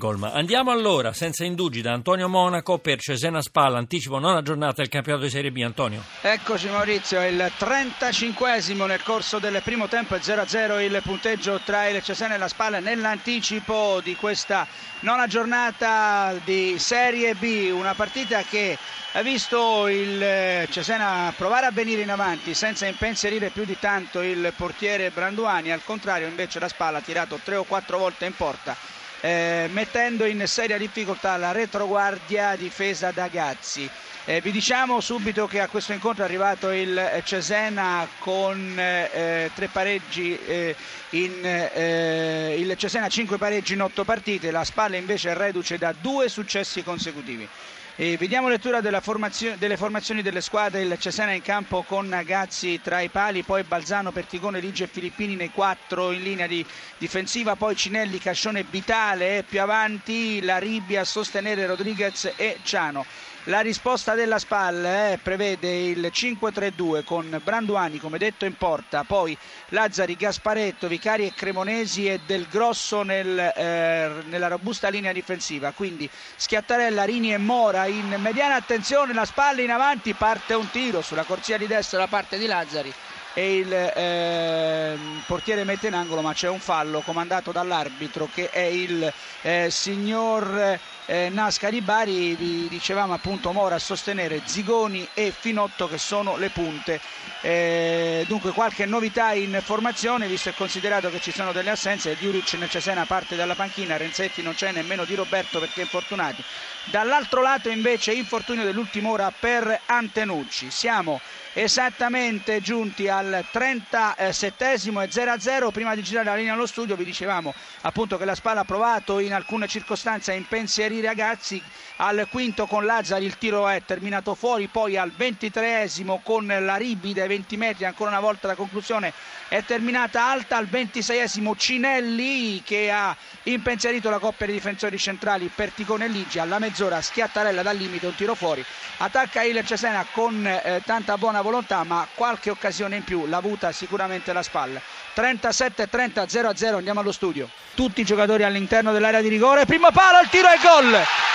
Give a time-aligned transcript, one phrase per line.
[0.00, 0.32] Golma.
[0.32, 5.24] Andiamo allora, senza indugi, da Antonio Monaco per Cesena Spalla, anticipo nona giornata del campionato
[5.24, 5.60] di Serie B.
[5.62, 6.02] Antonio.
[6.22, 12.34] Eccoci Maurizio, il 35esimo nel corso del primo tempo, 0-0 il punteggio tra il Cesena
[12.34, 14.66] e la Spalla nell'anticipo di questa
[15.00, 18.78] nona giornata di Serie B, una partita che
[19.12, 24.50] ha visto il Cesena provare a venire in avanti senza impensierire più di tanto il
[24.56, 28.99] portiere Branduani, al contrario invece la Spalla ha tirato tre o quattro volte in porta
[29.20, 33.88] eh, mettendo in seria difficoltà la retroguardia difesa da Gazzi.
[34.26, 39.50] Eh, vi diciamo subito che a questo incontro è arrivato il eh, Cesena con eh,
[39.54, 40.76] tre pareggi, eh,
[41.10, 45.94] in, eh, il Cesena 5 pareggi in 8 partite, la Spalla invece è reduce da
[45.98, 47.48] due successi consecutivi.
[47.96, 53.00] E vediamo lettura formazio- delle formazioni delle squadre, il Cesena in campo con Gazzi tra
[53.00, 56.64] i pali, poi Balzano, Perticone, Ligi e Filippini nei quattro in linea di
[56.96, 63.04] difensiva, poi Cinelli, Cascione, Vitale e più avanti la Ribbia a sostenere Rodriguez e Ciano.
[63.44, 69.36] La risposta della SPAL eh, prevede il 5-3-2 con Branduani come detto in porta, poi
[69.68, 76.08] Lazzari, Gasparetto, Vicari e Cremonesi e Del Grosso nel, eh, nella robusta linea difensiva, quindi
[76.36, 81.24] Schiattarella, Rini e Mora in mediana attenzione, la SPAL in avanti, parte un tiro sulla
[81.24, 82.92] corsia di destra da parte di Lazzari
[83.34, 88.60] e il eh, portiere mette in angolo ma c'è un fallo comandato dall'arbitro che è
[88.60, 92.34] il eh, signor eh, Nasca di Bari.
[92.34, 97.00] Vi dicevamo appunto Mora a sostenere Zigoni e Finotto che sono le punte.
[97.42, 102.16] Eh, dunque qualche novità in formazione visto e considerato che ci sono delle assenze.
[102.16, 106.44] Diuric nel Cesena parte dalla panchina Renzetti non c'è nemmeno di Roberto perché infortunati
[106.84, 110.70] dall'altro lato invece infortunio dell'ultima ora per Antenucci.
[110.70, 111.20] Siamo
[111.52, 117.52] esattamente giunti al 37 e 0-0 prima di girare la linea allo studio vi dicevamo
[117.82, 121.62] appunto che la Spalla ha provato in alcune circostanze a impensierire i ragazzi.
[122.02, 124.68] Al quinto con Lazzari il tiro è terminato fuori.
[124.68, 129.12] Poi al 23esimo con la ribida ai 20 metri ancora una volta la conclusione
[129.48, 130.56] è terminata alta.
[130.56, 133.14] Al 26esimo Cinelli che ha
[133.44, 138.14] impensierito la coppia di difensori centrali Perticone e Ligi alla mezz'ora Schiattarella dal limite un
[138.14, 138.64] tiro fuori.
[138.98, 143.72] Attacca il Cesena con eh, tanta buona volontà ma qualche occasione in più l'ha avuta
[143.72, 144.80] sicuramente la spalla.
[145.14, 147.48] 37-30 0-0 andiamo allo studio.
[147.74, 149.66] Tutti i giocatori all'interno dell'area di rigore.
[149.66, 151.28] Primo palo il tiro e gol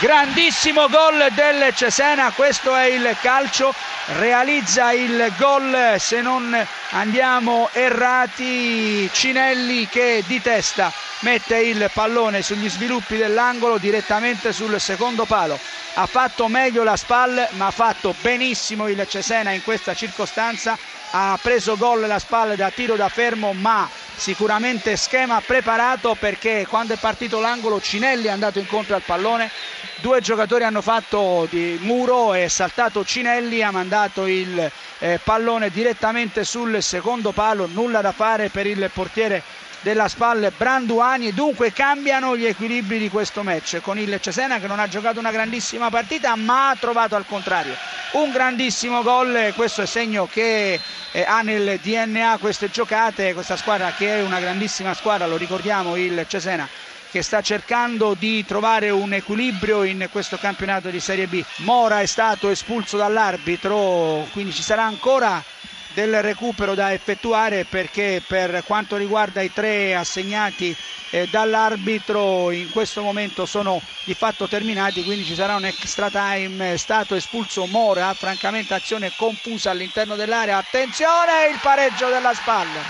[0.00, 3.74] grandissimo gol del Cesena questo è il calcio.
[4.18, 9.08] Realizza il gol se non andiamo errati.
[9.12, 15.58] Cinelli che di testa mette il pallone sugli sviluppi dell'angolo direttamente sul secondo palo.
[15.94, 20.76] Ha fatto meglio la SPAL ma ha fatto benissimo il Cesena in questa circostanza.
[21.10, 23.88] Ha preso gol la SPAL da tiro da fermo ma
[24.22, 29.50] sicuramente schema preparato perché quando è partito l'angolo Cinelli è andato incontro al pallone.
[29.96, 36.44] Due giocatori hanno fatto di muro è saltato Cinelli ha mandato il eh, pallone direttamente
[36.44, 39.42] sul secondo palo nulla da fare per il portiere
[39.82, 41.28] della spalle Branduani.
[41.28, 43.80] E dunque cambiano gli equilibri di questo match.
[43.80, 47.74] Con il Cesena che non ha giocato una grandissima partita ma ha trovato al contrario
[48.12, 49.52] un grandissimo gol.
[49.54, 50.80] Questo è segno che
[51.12, 53.34] eh, ha nel DNA queste giocate.
[53.34, 56.68] Questa squadra che è una grandissima squadra lo ricordiamo il Cesena
[57.10, 61.44] che sta cercando di trovare un equilibrio in questo campionato di Serie B.
[61.56, 65.44] Mora è stato espulso dall'arbitro, quindi ci sarà ancora
[65.92, 70.76] del recupero da effettuare perché per quanto riguarda i tre assegnati
[71.10, 76.72] eh, dall'arbitro in questo momento sono di fatto terminati quindi ci sarà un extra time.
[76.72, 80.56] È stato espulso Mora francamente azione confusa all'interno dell'area.
[80.56, 82.80] Attenzione il pareggio della spalla.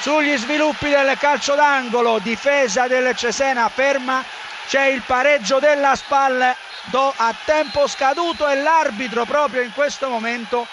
[0.00, 4.24] Sugli sviluppi del calcio d'angolo difesa del Cesena ferma
[4.66, 6.54] c'è il pareggio della spalla.
[6.90, 10.66] A tempo scaduto e l'arbitro proprio in questo momento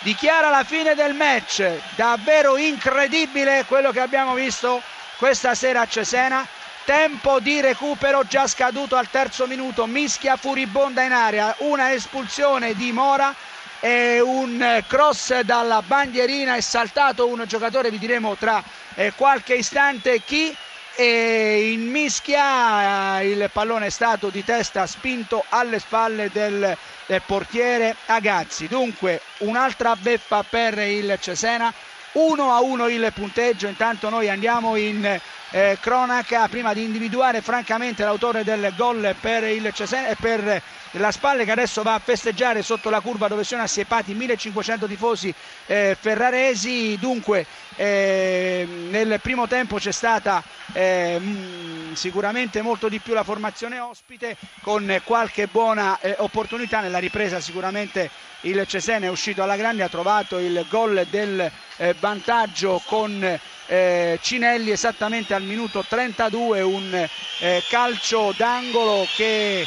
[0.00, 1.68] dichiara la fine del match.
[1.94, 4.82] Davvero incredibile quello che abbiamo visto
[5.16, 6.46] questa sera a Cesena.
[6.84, 12.92] Tempo di recupero già scaduto al terzo minuto, mischia furibonda in area, una espulsione di
[12.92, 13.34] Mora
[13.80, 18.62] e un cross dalla bandierina è saltato un giocatore, vi diremo tra
[18.94, 20.56] eh, qualche istante chi
[20.96, 26.76] e in mischia eh, il pallone è stato di testa spinto alle spalle del,
[27.06, 28.66] del portiere Agazzi.
[28.66, 31.72] Dunque un'altra beffa per il Cesena.
[32.12, 35.20] 1 a 1 il punteggio, intanto noi andiamo in
[35.50, 40.62] eh, cronaca prima di individuare francamente l'autore del gol per il Cesena e per
[40.92, 45.32] la Spalle che adesso va a festeggiare sotto la curva dove sono assiepati 1500 tifosi
[45.66, 46.96] eh, ferraresi.
[46.98, 47.46] Dunque
[47.76, 54.36] eh, nel primo tempo c'è stata eh, mh, sicuramente molto di più la formazione ospite
[54.62, 58.10] con qualche buona eh, opportunità nella ripresa sicuramente
[58.42, 64.18] il Cesena è uscito alla grande ha trovato il gol del eh, vantaggio con eh,
[64.22, 67.08] Cinelli esattamente al minuto 32 un
[67.40, 69.66] eh, calcio d'angolo che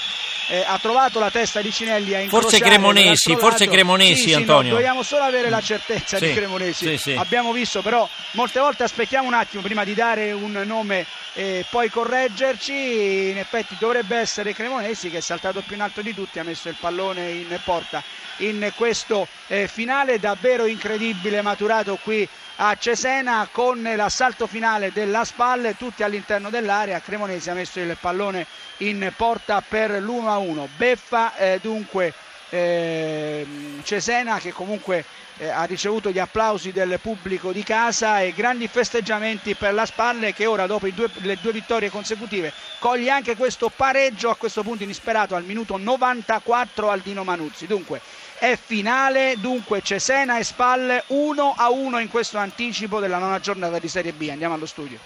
[0.49, 4.69] eh, ha trovato la testa di Cinelli a forse Cremonesi forse Cremonesi sì, Antonio sì,
[4.69, 9.27] no, dobbiamo solo avere la certezza sì, di Cremonesi abbiamo visto però molte volte aspettiamo
[9.27, 13.29] un attimo prima di dare un nome e poi correggerci.
[13.29, 16.69] In effetti dovrebbe essere Cremonesi che è saltato più in alto di tutti ha messo
[16.69, 18.03] il pallone in porta
[18.37, 22.27] in questo eh, finale davvero incredibile maturato qui
[22.61, 26.99] a Cesena con l'assalto finale della Spalle tutti all'interno dell'area.
[26.99, 28.45] Cremonesi ha messo il pallone
[28.77, 32.13] in porta per l'1-1 beffa eh, dunque
[32.49, 33.45] eh,
[33.83, 35.05] Cesena che comunque
[35.37, 40.33] eh, ha ricevuto gli applausi del pubblico di casa e grandi festeggiamenti per la Spalle
[40.33, 44.83] che ora dopo due, le due vittorie consecutive coglie anche questo pareggio a questo punto
[44.83, 47.67] inesperato al minuto 94 al Dino Manuzzi.
[47.67, 48.01] Dunque
[48.37, 53.79] è finale dunque Cesena e Spalle 1 a 1 in questo anticipo della nona giornata
[53.79, 54.27] di Serie B.
[54.29, 54.99] Andiamo allo studio